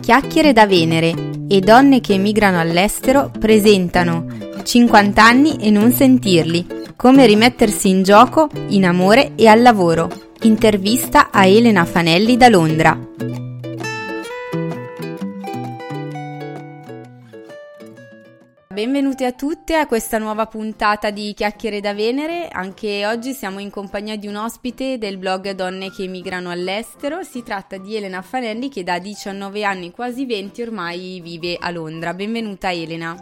[0.00, 1.14] Chiacchiere da Venere
[1.46, 4.24] e donne che emigrano all'estero presentano
[4.62, 6.66] 50 anni e non sentirli.
[6.96, 10.10] Come rimettersi in gioco in amore e al lavoro.
[10.42, 13.49] Intervista a Elena Fanelli da Londra.
[18.72, 22.46] Benvenuti a tutte a questa nuova puntata di Chiacchiere da Venere.
[22.46, 27.24] Anche oggi siamo in compagnia di un ospite del blog Donne che emigrano all'estero.
[27.24, 32.14] Si tratta di Elena Fanelli che da 19 anni, quasi 20 ormai, vive a Londra.
[32.14, 33.16] Benvenuta Elena.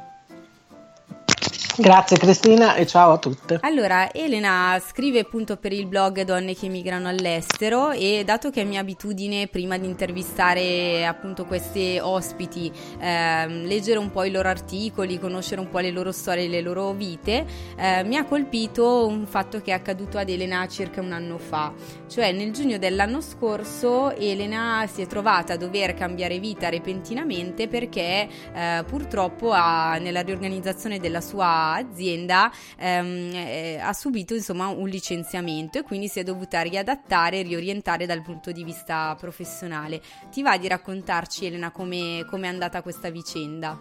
[1.77, 3.59] Grazie Cristina e ciao a tutte.
[3.62, 8.65] Allora, Elena scrive appunto per il blog Donne che migrano all'estero e dato che è
[8.65, 15.19] mia abitudine prima di intervistare appunto queste ospiti, ehm, leggere un po' i loro articoli,
[15.19, 17.45] conoscere un po' le loro storie, le loro vite,
[17.77, 21.72] eh, mi ha colpito un fatto che è accaduto ad Elena circa un anno fa,
[22.09, 28.28] cioè nel giugno dell'anno scorso Elena si è trovata a dover cambiare vita repentinamente perché
[28.55, 35.79] eh, purtroppo ha, nella riorganizzazione della sua azienda ehm, eh, ha subito insomma un licenziamento
[35.79, 40.01] e quindi si è dovuta riadattare e riorientare dal punto di vista professionale.
[40.31, 43.79] Ti va di raccontarci Elena come è andata questa vicenda?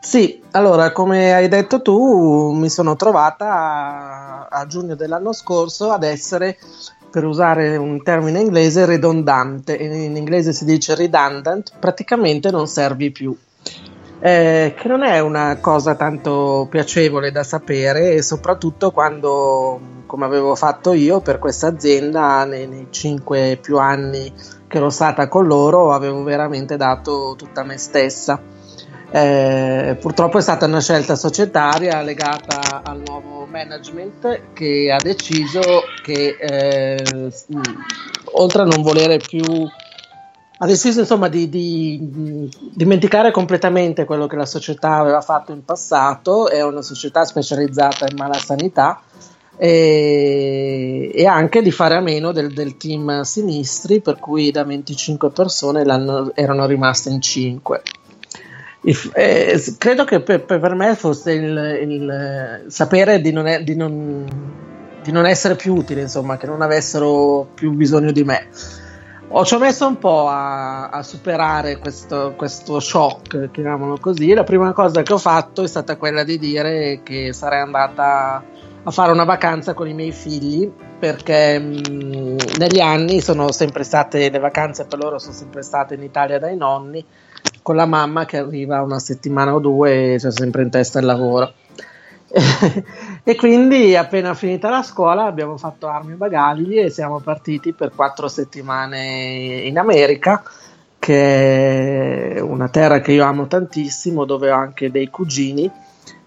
[0.00, 6.02] Sì, allora come hai detto tu mi sono trovata a, a giugno dell'anno scorso ad
[6.02, 6.58] essere
[7.10, 13.36] per usare un termine inglese redondante, in inglese si dice redundant, praticamente non servi più
[14.20, 20.92] eh, che non è una cosa tanto piacevole da sapere soprattutto quando, come avevo fatto
[20.92, 24.32] io per questa azienda nei, nei cinque più anni
[24.68, 28.40] che ero stata con loro, avevo veramente dato tutta me stessa.
[29.12, 36.36] Eh, purtroppo è stata una scelta societaria legata al nuovo management che ha deciso che
[36.38, 37.32] eh,
[38.34, 39.42] oltre a non volere più
[40.62, 45.64] ha deciso insomma di, di, di, dimenticare completamente quello che la società aveva fatto in
[45.64, 49.00] passato, è una società specializzata in mala sanità
[49.56, 55.30] e, e anche di fare a meno del, del, team sinistri, per cui da 25
[55.30, 55.80] persone
[56.34, 57.82] erano rimaste in 5.
[59.14, 64.26] Eh, credo che per, per, me fosse il, il sapere di non, è, di, non,
[65.06, 68.48] non essere più utile, insomma, che non avessero più bisogno di me
[69.32, 74.32] ho, ci ho messo un po' a, a superare questo, questo, shock, chiamiamolo così.
[74.32, 78.42] La prima cosa che ho fatto è stata quella di dire che sarei andata
[78.82, 84.30] a fare una vacanza con i miei figli perché mh, negli anni sono sempre state
[84.30, 87.04] le vacanze per loro sono sempre state in Italia dai nonni
[87.60, 91.04] con la mamma che arriva una settimana o due e c'è sempre in testa il
[91.04, 91.52] lavoro
[93.30, 97.92] e quindi appena finita la scuola abbiamo fatto armi e bagagli e siamo partiti per
[97.94, 100.42] quattro settimane in America
[100.98, 105.70] che è una terra che io amo tantissimo dove ho anche dei cugini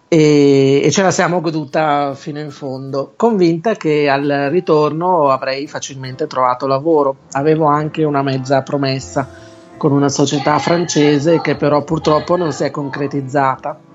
[0.08, 3.12] e, e ce la siamo goduta fino in fondo.
[3.18, 7.18] Convinta che al ritorno avrei facilmente trovato lavoro.
[7.32, 9.28] Avevo anche una mezza promessa
[9.76, 13.92] con una società francese che però purtroppo non si è concretizzata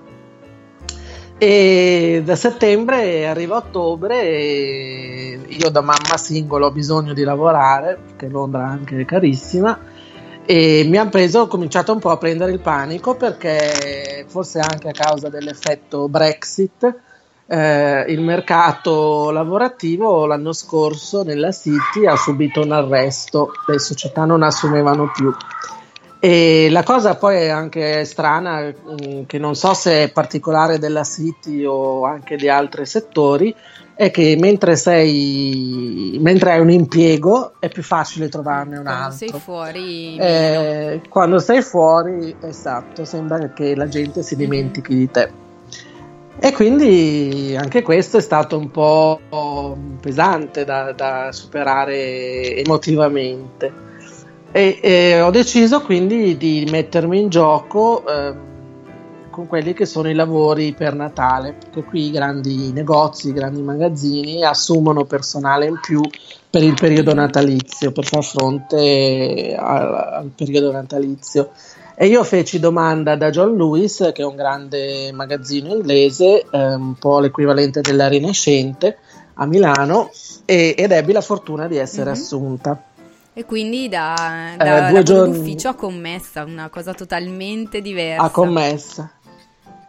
[1.39, 8.27] e da settembre arriva ottobre e io da mamma singola ho bisogno di lavorare perché
[8.27, 9.79] Londra è anche carissima
[10.45, 14.89] e mi ha preso, ho cominciato un po' a prendere il panico perché forse anche
[14.89, 16.93] a causa dell'effetto Brexit
[17.47, 24.43] eh, il mercato lavorativo l'anno scorso nella City ha subito un arresto, le società non
[24.43, 25.33] assumevano più
[26.21, 31.05] e la cosa poi è anche strana, mm, che non so se è particolare della
[31.05, 33.55] City o anche di altri settori,
[33.95, 39.27] è che mentre sei mentre hai un impiego è più facile trovarne un quando altro.
[39.27, 45.31] Sei fuori, eh, quando sei fuori, esatto, sembra che la gente si dimentichi di te.
[46.37, 49.19] E quindi anche questo è stato un po'
[50.01, 53.87] pesante da, da superare emotivamente.
[54.51, 58.33] E, e ho deciso quindi di mettermi in gioco eh,
[59.29, 63.61] con quelli che sono i lavori per Natale, perché qui i grandi negozi, i grandi
[63.61, 66.01] magazzini assumono personale in più
[66.49, 71.51] per il periodo natalizio, per far fronte al, al periodo natalizio.
[71.95, 76.95] E io feci domanda da John Lewis, che è un grande magazzino inglese, eh, un
[76.95, 78.97] po' l'equivalente della Rinascente
[79.35, 80.09] a Milano,
[80.45, 82.19] e, ed ebbi la fortuna di essere mm-hmm.
[82.19, 82.83] assunta.
[83.39, 85.37] E quindi da, da eh, giorni...
[85.37, 88.21] d'ufficio a commessa, una cosa totalmente diversa.
[88.21, 89.09] A commessa,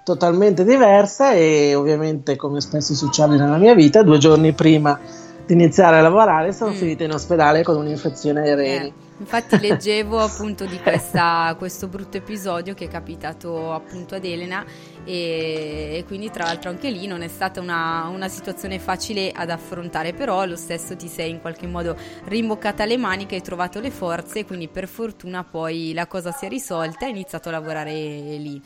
[0.04, 4.96] totalmente diversa e ovviamente come spesso succede nella mia vita, due giorni prima
[5.44, 6.74] di iniziare a lavorare sono mm.
[6.74, 8.86] finita in ospedale con un'infezione ai reni.
[8.86, 9.09] Eh.
[9.20, 14.64] Infatti leggevo appunto di questa, questo brutto episodio che è capitato appunto ad Elena
[15.04, 19.50] e, e quindi tra l'altro anche lì non è stata una, una, situazione facile ad
[19.50, 23.90] affrontare, però lo stesso ti sei in qualche modo rimboccata le maniche, hai trovato le
[23.90, 27.52] forze e quindi per fortuna poi la cosa si è risolta e hai iniziato a
[27.52, 28.62] lavorare lì.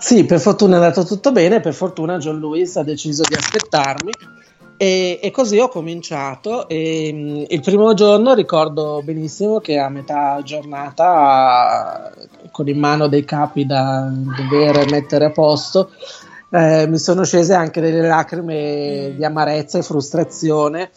[0.00, 4.12] Sì, per fortuna è andato tutto bene, per fortuna John Lewis ha deciso di aspettarmi
[4.78, 6.68] e, e, così ho cominciato.
[6.68, 12.12] E, um, il primo giorno ricordo benissimo che a metà giornata,
[12.52, 15.90] con in mano dei capi da dover mettere a posto,
[16.50, 20.90] eh, mi sono scese anche delle lacrime di amarezza e frustrazione.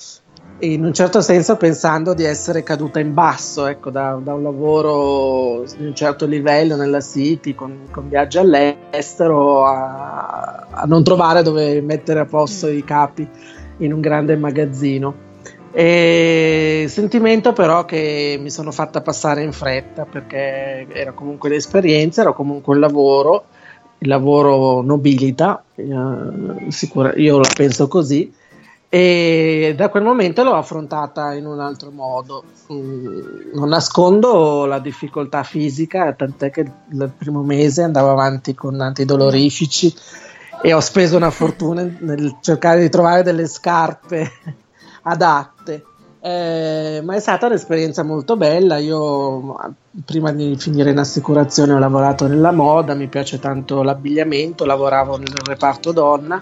[0.59, 5.63] In un certo senso pensando di essere caduta in basso ecco, da, da, un lavoro
[5.75, 11.81] di un certo livello nella City con, con viaggi all'estero a, a non trovare dove
[11.81, 13.27] mettere a posto i capi
[13.81, 15.29] in un grande magazzino.
[15.73, 22.33] E sentimento però che mi sono fatta passare in fretta perché era comunque l'esperienza, era
[22.33, 23.45] comunque il lavoro,
[23.99, 28.33] il lavoro nobilita, eh, sicura, io la penso così,
[28.93, 32.43] e da quel momento l'ho affrontata in un altro modo.
[32.73, 39.93] Mm, non nascondo la difficoltà fisica, tant'è che il primo mese andavo avanti con antidolorifici
[40.61, 44.31] e ho speso una fortuna nel cercare di trovare delle scarpe
[45.03, 45.85] adatte.
[46.23, 48.77] Eh, ma è stata un'esperienza molto bella.
[48.77, 49.55] Io
[50.05, 55.33] prima di finire in assicurazione ho lavorato nella moda, mi piace tanto l'abbigliamento, lavoravo nel
[55.43, 56.41] reparto donna.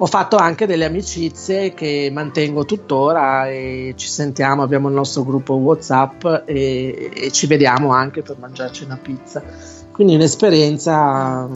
[0.00, 5.54] Ho fatto anche delle amicizie che mantengo tuttora e ci sentiamo, abbiamo il nostro gruppo
[5.54, 9.42] WhatsApp e, e ci vediamo anche per mangiarci una pizza.
[9.90, 11.48] Quindi un'esperienza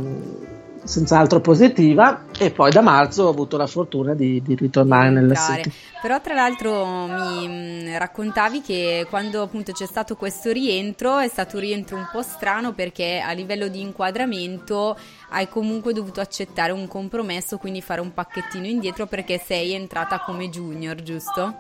[0.85, 5.71] senz'altro positiva e poi da marzo ho avuto la fortuna di, di ritornare nella City.
[6.01, 11.57] Però tra l'altro mi mm, raccontavi che quando appunto c'è stato questo rientro è stato
[11.57, 14.97] un rientro un po' strano perché a livello di inquadramento
[15.31, 20.49] hai comunque dovuto accettare un compromesso, quindi fare un pacchettino indietro perché sei entrata come
[20.49, 21.55] junior, giusto?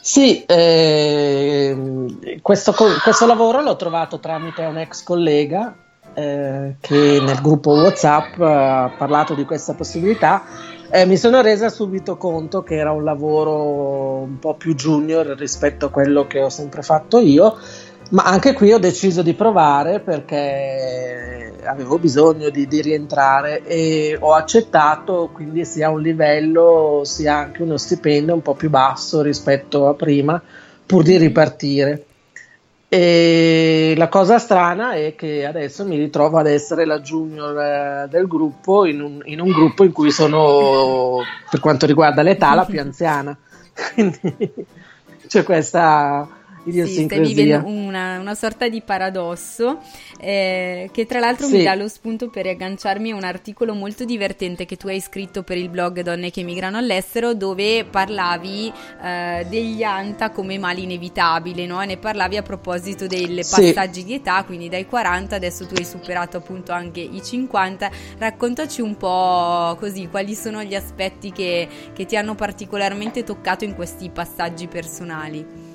[0.00, 5.74] Sì, eh, questo, questo, lavoro l'ho trovato tramite un ex collega
[6.14, 10.44] eh, che nel gruppo WhatsApp eh, ha parlato di questa possibilità,
[10.90, 15.86] eh, mi sono resa subito conto che era un lavoro un po' più junior rispetto
[15.86, 17.58] a quello che ho sempre fatto io,
[18.10, 24.34] ma anche qui ho deciso di provare perché avevo bisogno di, di rientrare e ho
[24.34, 29.94] accettato quindi sia un livello sia anche uno stipendio un po' più basso rispetto a
[29.94, 30.40] prima
[30.86, 32.04] pur di ripartire.
[32.88, 38.26] E la cosa strana è che adesso mi ritrovo ad essere la junior eh, del
[38.26, 41.18] gruppo in un, in un, gruppo in cui sono,
[41.50, 43.36] per quanto riguarda l'età, la più anziana.
[43.94, 44.20] Quindi
[45.26, 46.28] c'è questa
[46.70, 49.80] sì, stai vivendo una, una, sorta di paradosso
[50.18, 51.56] eh, che tra l'altro sì.
[51.56, 55.42] mi dà lo spunto per agganciarmi a un articolo molto divertente che tu hai scritto
[55.42, 61.66] per il blog Donne che migrano all'estero dove parlavi eh, degli ANTA come mali inevitabili
[61.66, 61.80] no?
[61.82, 64.06] ne parlavi a proposito dei passaggi sì.
[64.06, 68.96] di età quindi dai 40 adesso tu hai superato appunto anche i 50 raccontaci un
[68.96, 74.66] po' così quali sono gli aspetti che, che ti hanno particolarmente toccato in questi passaggi
[74.66, 75.72] personali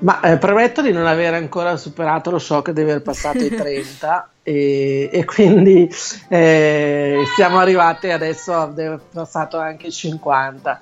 [0.00, 4.30] ma eh, premetto di non aver ancora superato lo shock di aver passato i 30
[4.42, 5.90] e, e, quindi
[6.28, 10.80] eh, siamo arrivati adesso a aver passato anche i 50.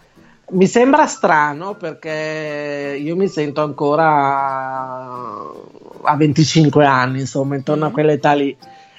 [0.51, 4.83] Mi sembra strano perché io mi sento ancora
[6.03, 7.89] a 25 anni, insomma, intorno mm.
[7.89, 8.55] a quell'età lì.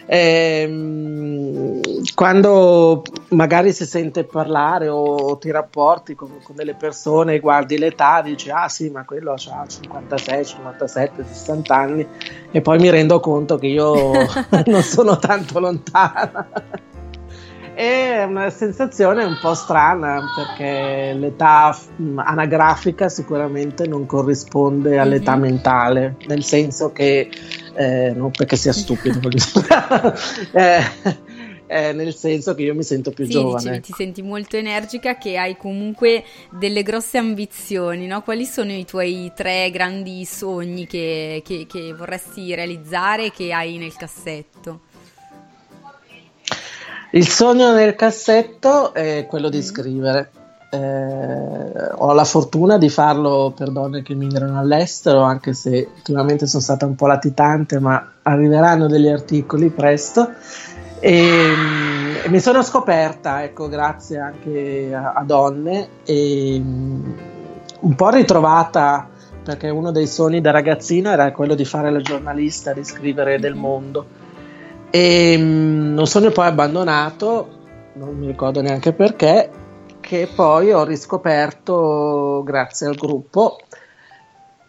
[0.07, 1.81] Ehm,
[2.13, 8.49] quando magari si sente parlare o ti rapporti con, con, delle persone, guardi l'età, dici
[8.51, 12.07] ah sì, ma quello ha 56, 57, 60 anni
[12.51, 14.11] e poi mi rendo conto che io
[14.67, 16.47] non sono tanto lontana.
[17.73, 21.77] È una sensazione un po' strana perché l'età
[22.15, 25.41] anagrafica sicuramente non corrisponde all'età mm-hmm.
[25.41, 27.29] mentale, nel senso che
[27.75, 29.19] eh, non perché sia stupido,
[30.53, 30.81] eh,
[31.67, 33.57] eh, nel senso che io mi sento più sì, giovane.
[33.57, 38.21] Dicevi, ti senti molto energica, che hai comunque delle grosse ambizioni, no?
[38.21, 43.95] Quali sono i tuoi tre grandi sogni che, che, che vorresti realizzare che hai nel
[43.95, 44.81] cassetto?
[47.11, 49.61] Il sogno nel cassetto è quello di mm.
[49.61, 50.31] scrivere.
[50.75, 56.61] Eh, ho la fortuna di farlo per donne che migrano all'estero, anche se ultimamente sono
[56.61, 60.29] stata un po' latitante, ma arriveranno degli articoli presto.
[60.99, 61.13] E,
[62.23, 69.09] e mi sono scoperta, ecco, grazie anche a, a donne, e, un po' ritrovata
[69.43, 73.53] perché uno dei sogni da ragazzina era quello di fare la giornalista, di scrivere del
[73.53, 74.23] mondo
[74.95, 77.49] e um, un sogno poi abbandonato,
[77.95, 79.49] non mi ricordo neanche perché,
[80.05, 83.57] che poi ho riscoperto grazie al gruppo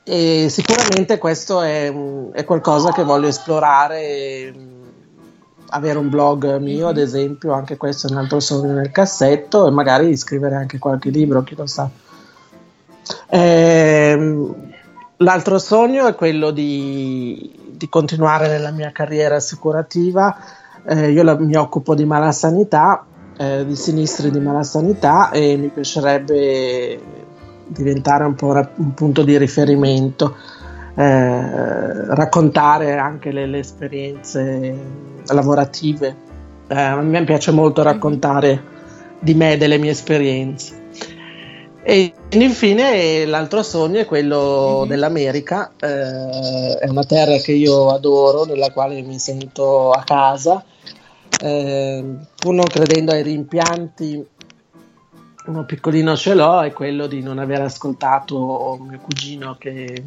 [0.03, 1.93] e sicuramente questo è,
[2.33, 4.55] è qualcosa che voglio esplorare
[5.69, 9.71] avere un blog mio ad esempio anche questo è un altro sogno nel cassetto e
[9.71, 11.91] magari scrivere anche qualche libro chi lo sa
[13.29, 14.73] ehm,
[15.19, 20.37] l'altro sogno è quello di di continuare nella mia carriera assicurativa.
[20.87, 23.05] Eh, io la, mi occupo di malasanità,
[23.37, 27.01] eh, di sinistri di malasanità e mi piacerebbe
[27.67, 30.37] diventare un po' ra- un punto di riferimento,
[30.95, 34.75] eh, raccontare anche le, le esperienze
[35.27, 36.17] lavorative.
[36.69, 38.75] Eh, a me piace molto raccontare
[39.19, 40.85] di me, delle mie esperienze.
[41.89, 44.89] E infine l'altro sogno è quello mm-hmm.
[44.89, 50.65] dell'America, eh, è una terra che io adoro, nella quale mi sento a casa,
[51.41, 52.05] eh,
[52.37, 54.27] pur non credendo ai rimpianti,
[55.47, 60.05] uno piccolino ce l'ho, è quello di non aver ascoltato mio cugino che,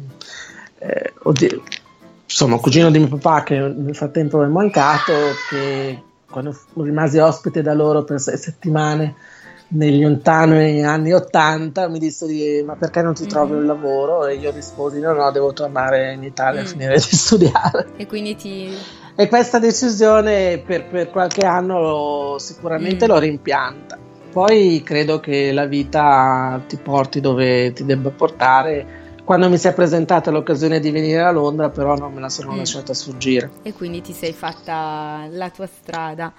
[0.78, 1.62] eh, oddio,
[2.24, 5.12] insomma, cugino di mio papà che nel frattempo è mancato,
[5.48, 9.14] che quando rimasi ospite da loro per sei settimane
[9.72, 14.50] negli lontani anni 80 mi disse ma perché non ti trovi un lavoro e io
[14.50, 16.64] risposi no no devo tornare in Italia mm.
[16.64, 18.68] a finire di studiare e quindi ti
[19.14, 23.08] e questa decisione per, per qualche anno sicuramente mm.
[23.08, 23.98] l'ho rimpianta.
[24.30, 28.98] Poi credo che la vita ti porti dove ti debba portare.
[29.24, 32.52] Quando mi si è presentata l'occasione di venire a Londra però non me la sono
[32.52, 32.56] mm.
[32.56, 33.50] lasciata sfuggire.
[33.62, 36.32] E quindi ti sei fatta la tua strada.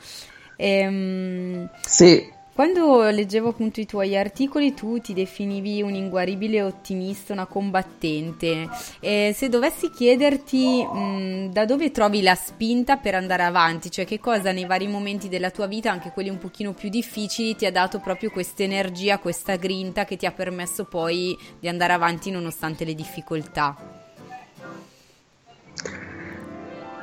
[0.56, 1.70] Ehm...
[1.86, 8.70] sì quando leggevo appunto i tuoi articoli tu ti definivi un inguaribile ottimista, una combattente.
[9.00, 14.20] E se dovessi chiederti mh, da dove trovi la spinta per andare avanti, cioè che
[14.20, 17.72] cosa nei vari momenti della tua vita, anche quelli un pochino più difficili, ti ha
[17.72, 22.86] dato proprio questa energia, questa grinta che ti ha permesso poi di andare avanti nonostante
[22.86, 23.76] le difficoltà?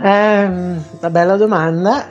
[0.01, 2.07] Eh, una bella domanda.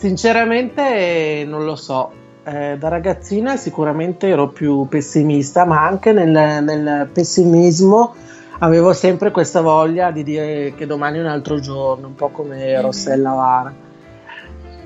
[0.00, 2.10] Sinceramente non lo so.
[2.42, 8.14] Eh, da ragazzina sicuramente ero più pessimista, ma anche nel, nel, pessimismo
[8.60, 12.56] avevo sempre questa voglia di dire che domani è un altro giorno, un po' come
[12.56, 12.80] mm-hmm.
[12.80, 13.74] Rossella Vara.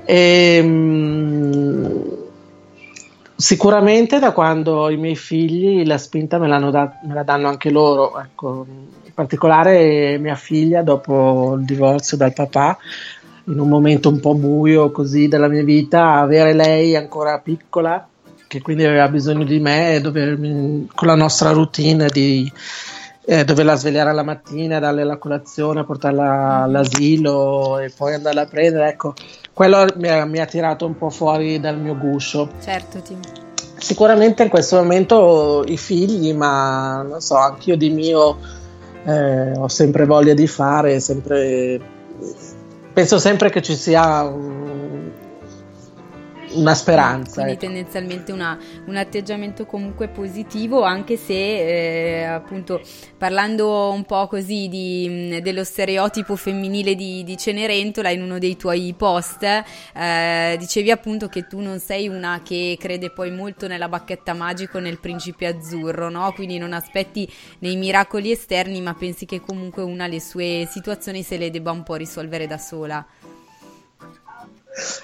[0.03, 2.17] E, mh,
[3.37, 8.19] sicuramente da quando i miei figli la spinta me, da, me la danno anche loro.
[8.19, 12.77] Ecco, in particolare mia figlia dopo il divorzio dal papà
[13.45, 18.07] in un momento un po' buio così della mia vita, avere lei ancora piccola,
[18.47, 22.51] che quindi aveva bisogno di me, dovermi, con la nostra routine di
[23.25, 28.89] eh, doverla svegliare la mattina, darle la colazione, portarla all'asilo e poi andarla a prendere,
[28.89, 29.13] ecco,
[29.53, 32.49] quello mi ha, mi ha tirato un po' fuori dal mio guscio.
[32.61, 33.19] Certo, Tim.
[33.77, 38.37] Sicuramente in questo momento i figli, ma non so, anch'io di mio
[39.05, 41.79] eh, ho sempre voglia di fare, sempre
[42.95, 45.11] penso sempre che ci sia un,
[46.55, 47.35] una speranza.
[47.35, 47.65] Quindi ecco.
[47.65, 52.81] tendenzialmente una, un atteggiamento comunque positivo, anche se eh, appunto
[53.17, 58.93] parlando un po' così di, dello stereotipo femminile di, di, Cenerentola in uno dei tuoi
[58.97, 64.33] post, eh, dicevi appunto che tu non sei una che crede poi molto nella bacchetta
[64.33, 66.31] magica o nel principe azzurro, no?
[66.33, 71.37] Quindi non aspetti nei miracoli esterni, ma pensi che comunque una le sue situazioni se
[71.37, 73.05] le debba un po' risolvere da sola.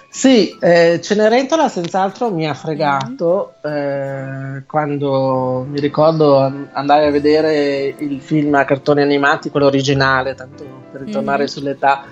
[0.10, 6.38] Sì, eh, Cenerentola senz'altro mi ha fregato eh, quando mi ricordo
[6.74, 11.48] andare a vedere il film a cartoni animati, quello originale, tanto per ritornare mm.
[11.48, 12.04] sull'età,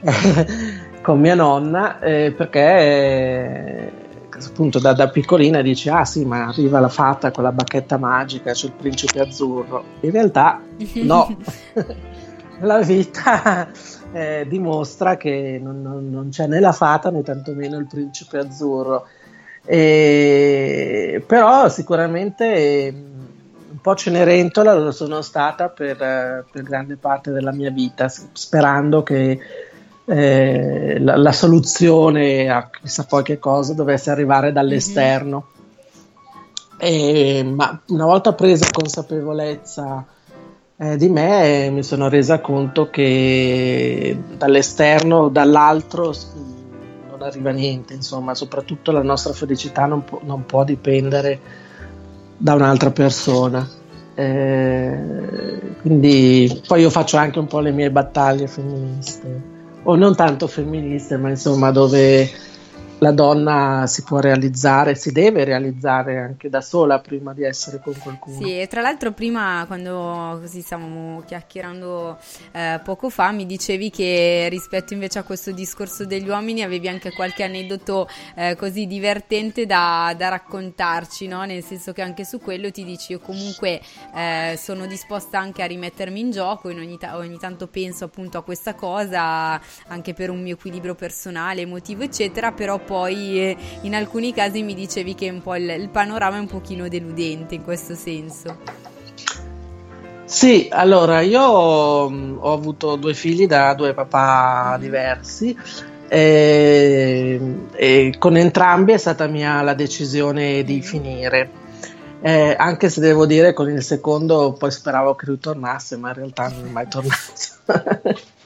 [1.02, 3.92] con mia nonna, eh, perché
[4.46, 8.52] appunto da, da, piccolina dice ah sì ma arriva la fata con la bacchetta magica,
[8.52, 9.82] c'è il principe azzurro.
[10.00, 10.62] In realtà
[10.94, 11.36] no.
[12.60, 13.68] la vita
[14.12, 19.06] eh, dimostra che non, non, non, c'è né la fata né tantomeno il principe azzurro.
[19.64, 23.20] E, però sicuramente mm,
[23.70, 25.96] un po' cenerentola lo sono stata per,
[26.50, 29.38] per grande parte della mia vita, sperando che
[30.06, 35.48] eh, la, la, soluzione a chissà poi che cosa dovesse arrivare dall'esterno.
[35.48, 35.56] Mm-hmm.
[36.80, 40.06] E, ma una volta presa consapevolezza
[40.80, 46.14] eh, di me mi sono resa conto che dall'esterno, dall'altro
[47.10, 51.40] non arriva niente, insomma, soprattutto la nostra felicità non, pu- non può dipendere
[52.36, 53.68] da un'altra persona.
[54.14, 59.42] Eh, quindi poi io faccio anche un po' le mie battaglie femministe,
[59.82, 62.28] o non tanto femministe, ma insomma dove
[62.98, 67.96] la donna si può realizzare, si deve realizzare anche da sola prima di essere con
[67.96, 68.38] qualcuno.
[68.38, 72.18] Sì, e tra l'altro prima quando così stavamo chiacchierando
[72.52, 77.12] eh, poco fa mi dicevi che rispetto invece a questo discorso degli uomini avevi anche
[77.12, 81.44] qualche aneddoto eh, così divertente da, da raccontarci, no?
[81.44, 83.80] nel senso che anche su quello ti dici io comunque
[84.14, 88.38] eh, sono disposta anche a rimettermi in gioco, in ogni, ta- ogni tanto penso appunto
[88.38, 93.94] a questa cosa anche per un mio equilibrio personale, emotivo eccetera, però poi eh, in
[93.94, 97.62] alcuni casi mi dicevi che un po' il, il panorama è un pochino deludente in
[97.62, 98.56] questo senso.
[100.24, 105.54] Sì, allora io mm, ho avuto due figli da due papà diversi
[106.08, 107.40] e,
[107.72, 110.80] e, con entrambi è stata mia la decisione di mm.
[110.80, 111.50] finire.
[112.20, 116.14] Eh, anche se devo dire con il secondo poi speravo che lui tornasse, ma in
[116.14, 117.16] realtà non è mai tornato.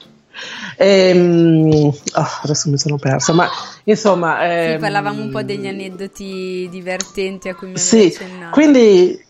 [0.77, 3.49] Ehm, oh, adesso mi sono persa, ma
[3.83, 4.45] insomma...
[4.45, 8.51] Ehm, sì, parlavamo un po' degli aneddoti divertenti a cui mi sì, accennato.
[8.51, 9.23] Quindi,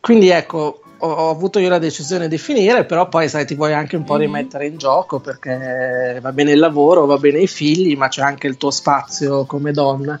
[0.00, 3.72] quindi ecco, ho, ho, avuto io la decisione di finire, però poi sai, ti vuoi
[3.74, 4.22] anche un po' mm-hmm.
[4.22, 8.46] rimettere in gioco perché va bene il lavoro, va bene i figli, ma c'è anche
[8.46, 10.20] il tuo spazio come donna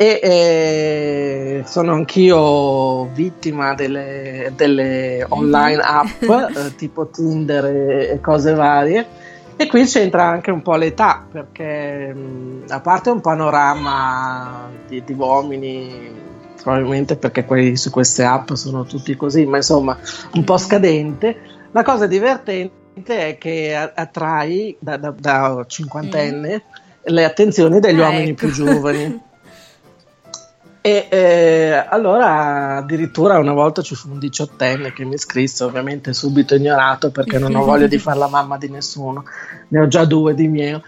[0.00, 8.54] e eh, sono anch'io vittima delle, delle online app eh, tipo Tinder e, e, cose
[8.54, 9.04] varie
[9.56, 15.14] e qui c'entra anche un po' l'età perché mh, a parte un panorama di, di
[15.14, 16.14] uomini
[16.62, 19.98] probabilmente perché quelli su queste app sono tutti così ma insomma
[20.34, 21.40] un po' scadente
[21.72, 27.12] la cosa divertente è che attrai da, da, da cinquantenne mm.
[27.12, 28.46] le attenzioni degli ah, uomini ecco.
[28.46, 29.22] più giovani
[30.88, 36.54] E eh, allora addirittura una volta ci fu un diciottenne che mi iscrisse, ovviamente subito
[36.54, 39.24] ignorato perché non ho voglia di fare la mamma di nessuno,
[39.68, 40.80] ne ho già due di miei.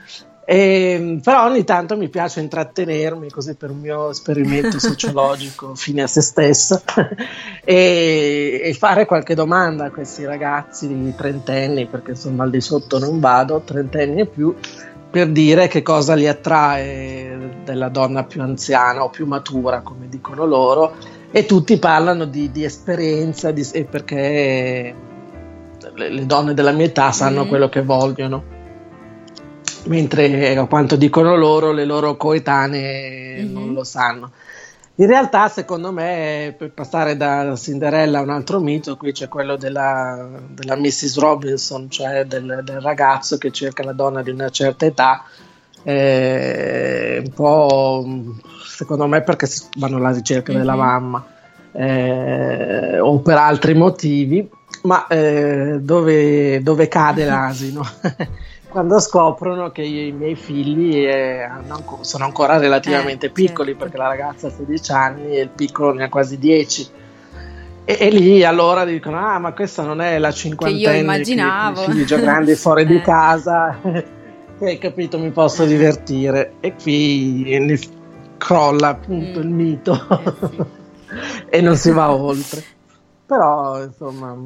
[0.43, 6.07] E, però ogni tanto mi piace intrattenermi così per un mio esperimento sociologico fine a
[6.09, 6.83] se stesso
[7.63, 12.99] e, e, fare qualche domanda a questi ragazzi di trentenni perché insomma al di sotto
[12.99, 14.53] non vado, trentenni e più
[15.11, 20.47] per dire che cosa li attrae della donna più anziana o più matura, come dicono
[20.47, 20.95] loro,
[21.33, 24.95] e tutti parlano di, di esperienza di, perché
[25.95, 27.49] le, le, donne della mia età sanno mm.
[27.49, 28.43] quello che vogliono,
[29.85, 33.53] mentre a quanto dicono loro, le loro coetanee mm-hmm.
[33.53, 34.31] non lo sanno.
[35.01, 39.57] In realtà, secondo me, per passare da Cinderella a un altro mito, qui c'è quello
[39.57, 41.19] della, della Mrs.
[41.19, 45.25] Robinson, cioè del, del, ragazzo che cerca la donna di una certa età,
[45.85, 48.07] eh, un po'
[48.67, 50.61] secondo me perché vanno alla ricerca mm-hmm.
[50.61, 50.79] della mhm.
[50.79, 51.27] mamma
[51.73, 54.47] eh, o per altri motivi,
[54.83, 57.83] ma eh, dove, dove, cade l'asino?
[58.71, 61.47] quando scoprono che i miei figli eh,
[62.01, 63.85] sono ancora relativamente eh, piccoli certo.
[63.85, 66.91] perché la ragazza ha 16 anni e il piccolo ne ha quasi 10
[67.85, 71.85] e, e lì allora dicono ah ma questa non è la cinquantenne che io immaginavo
[71.85, 73.03] che, figli già grandi fuori di eh.
[73.03, 73.79] casa
[74.59, 77.79] e capito mi posso divertire e qui
[78.39, 79.43] crolla appunto mm.
[79.43, 80.65] il mito eh, sì.
[81.51, 82.63] e non si va oltre
[83.27, 84.37] però insomma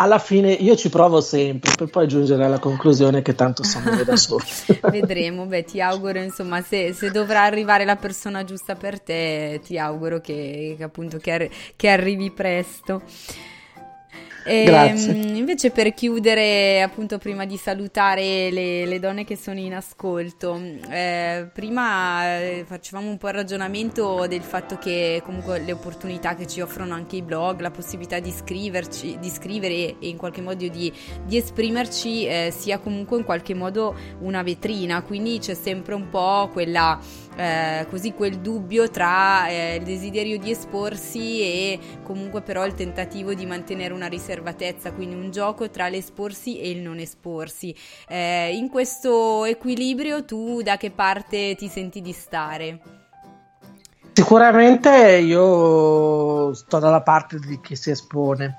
[0.00, 4.04] alla fine io ci provo sempre per poi giungere alla conclusione che tanto sono io
[4.04, 4.42] da solo.
[4.90, 9.78] Vedremo, beh ti auguro insomma se, se, dovrà arrivare la persona giusta per te ti
[9.78, 13.02] auguro che, che appunto che, che arrivi presto.
[14.44, 15.12] E, Grazie.
[15.12, 20.60] Ehm, invece per chiudere, appunto prima di salutare le, le donne che sono in ascolto,
[20.90, 26.46] eh, prima eh, facevamo un po' il ragionamento del fatto che comunque le opportunità che
[26.46, 30.66] ci offrono anche i blog, la possibilità di, scriverci, di scrivere e, in qualche modo
[30.66, 30.92] di,
[31.24, 36.48] di esprimerci eh, sia comunque in qualche modo una vetrina, quindi c'è sempre un po'
[36.52, 36.98] quella
[37.36, 43.34] eh, così quel dubbio tra eh, il desiderio di esporsi e comunque però il tentativo
[43.34, 47.74] di mantenere una riserva riservatezza, quindi un gioco tra l'esporsi e il non esporsi.
[48.08, 52.78] Eh, in questo equilibrio tu da che parte ti senti di stare?
[54.12, 58.58] Sicuramente io sto dalla parte di chi si espone.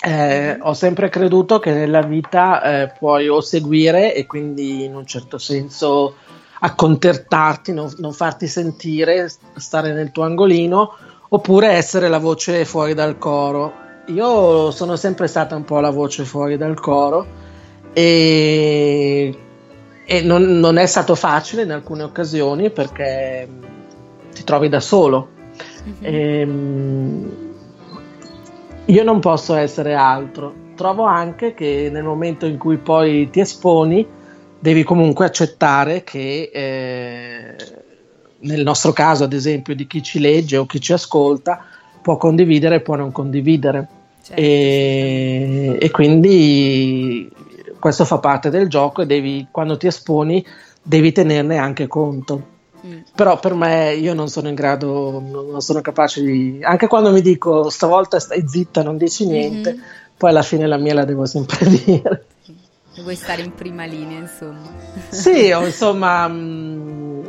[0.00, 5.04] Eh, ho sempre creduto che nella vita eh, puoi o seguire e quindi in un
[5.04, 6.14] certo senso
[6.60, 10.92] accontentarti, non, non, farti sentire, stare nel tuo angolino,
[11.28, 13.72] oppure essere la voce fuori dal coro.
[14.06, 17.26] Io sono sempre stata un po' la voce fuori dal coro
[17.92, 19.38] e,
[20.04, 23.46] e non, non, è stato facile in alcune occasioni perché
[24.32, 25.28] ti trovi da solo.
[25.86, 26.14] Mm-hmm.
[26.14, 26.48] E,
[28.86, 30.66] io non posso essere altro.
[30.74, 34.06] Trovo anche che nel momento in cui poi ti esponi,
[34.58, 37.56] devi comunque accettare che eh,
[38.40, 41.64] nel nostro caso, ad esempio, di chi ci legge o chi ci ascolta,
[42.02, 43.88] può condividere e può non condividere.
[44.22, 44.40] Certo.
[44.40, 47.30] E, e, quindi
[47.78, 50.44] questo fa parte del gioco e devi, quando ti esponi
[50.82, 52.56] devi tenerne anche conto.
[52.86, 52.98] Mm.
[53.14, 56.60] Però per me io non sono in grado, non sono capace di...
[56.62, 59.82] Anche quando mi dico stavolta stai zitta, non dici niente, mm-hmm.
[60.16, 62.24] poi alla fine la mia la devo sempre dire.
[63.02, 64.70] Vuoi stare in prima linea, insomma.
[65.10, 67.26] Sì, o insomma, mh, mm,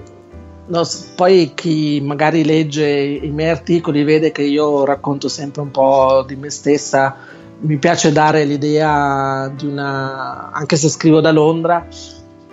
[0.67, 6.23] no, poi chi magari legge i miei articoli vede che io racconto sempre un po'
[6.25, 7.15] di me stessa.
[7.62, 11.86] Mi piace dare l'idea di una, anche se scrivo da Londra,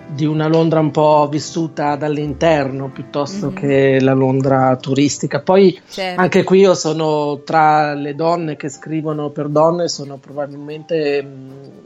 [0.09, 3.57] di una Londra un po' vissuta dall'interno piuttosto mm-hmm.
[3.57, 5.41] che la Londra turistica.
[5.41, 6.21] Poi certo.
[6.21, 11.86] anche qui io sono tra le donne che scrivono per donne, sono probabilmente mm,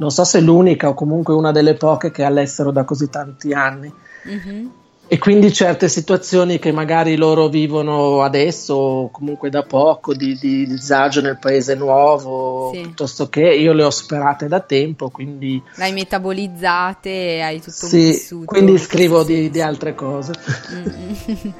[0.00, 3.52] non so se l'unica o comunque una delle poche che è all'estero da così tanti
[3.52, 3.92] anni.
[4.26, 4.66] Mm-hmm.
[5.12, 10.66] E quindi certe situazioni che magari loro vivono adesso o comunque da poco, di, di
[10.66, 12.80] disagio nel paese nuovo, sì.
[12.80, 15.60] piuttosto che io le ho superate da tempo, quindi...
[15.74, 18.44] L'hai metabolizzate e hai tutto sì, vissuto.
[18.46, 20.32] quindi scrivo di, di, altre cose.
[20.72, 21.52] Mm-hmm.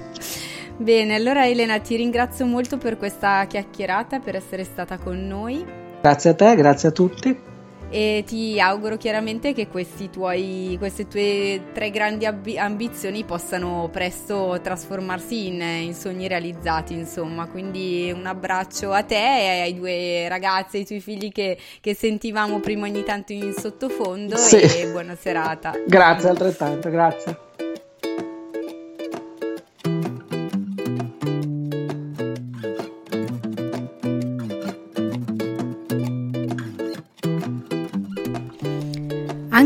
[0.79, 5.62] Bene, allora Elena ti ringrazio molto per questa chiacchierata, per essere stata con noi.
[6.00, 7.48] Grazie a te, grazie a tutti
[7.90, 9.68] e ti auguro chiaramente che
[10.11, 17.48] tuoi, queste tue tre grandi ab- ambizioni possano presto trasformarsi in, in, sogni realizzati, insomma.
[17.48, 22.61] Quindi un abbraccio a te e ai due ragazzi, ai tuoi figli che, che sentivamo
[22.61, 24.57] prima ogni tanto in sottofondo sì.
[24.57, 25.72] e buona serata.
[25.87, 27.48] Grazie altrettanto, grazie.